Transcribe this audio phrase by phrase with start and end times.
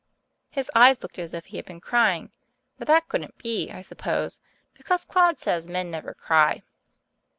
[0.49, 2.31] His eyes looked as if he had been crying,
[2.79, 4.39] but that couldn't be, I suppose,
[4.73, 6.63] because Claude says men never cry.